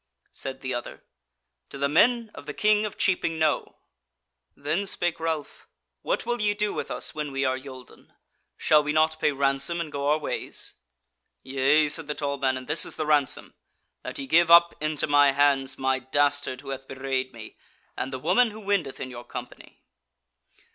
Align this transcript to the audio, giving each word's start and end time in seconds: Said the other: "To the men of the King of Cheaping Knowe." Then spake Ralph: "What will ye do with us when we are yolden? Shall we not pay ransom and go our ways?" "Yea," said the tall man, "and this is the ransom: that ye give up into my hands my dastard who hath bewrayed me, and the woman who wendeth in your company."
Said 0.31 0.61
the 0.61 0.73
other: 0.73 1.03
"To 1.69 1.77
the 1.77 1.87
men 1.87 2.31
of 2.33 2.47
the 2.47 2.55
King 2.55 2.87
of 2.87 2.97
Cheaping 2.97 3.37
Knowe." 3.37 3.75
Then 4.55 4.87
spake 4.87 5.19
Ralph: 5.19 5.67
"What 6.01 6.25
will 6.25 6.41
ye 6.41 6.55
do 6.55 6.73
with 6.73 6.89
us 6.89 7.13
when 7.13 7.31
we 7.31 7.45
are 7.45 7.55
yolden? 7.55 8.11
Shall 8.57 8.81
we 8.81 8.93
not 8.93 9.19
pay 9.19 9.31
ransom 9.31 9.79
and 9.79 9.91
go 9.91 10.07
our 10.09 10.17
ways?" 10.17 10.73
"Yea," 11.43 11.87
said 11.87 12.07
the 12.07 12.15
tall 12.15 12.39
man, 12.39 12.57
"and 12.57 12.67
this 12.67 12.83
is 12.83 12.95
the 12.95 13.05
ransom: 13.05 13.53
that 14.01 14.17
ye 14.17 14.25
give 14.25 14.49
up 14.49 14.73
into 14.81 15.05
my 15.05 15.33
hands 15.33 15.77
my 15.77 15.99
dastard 15.99 16.61
who 16.61 16.69
hath 16.69 16.87
bewrayed 16.87 17.31
me, 17.31 17.55
and 17.95 18.11
the 18.11 18.17
woman 18.17 18.49
who 18.49 18.59
wendeth 18.59 18.99
in 18.99 19.11
your 19.11 19.23
company." 19.23 19.83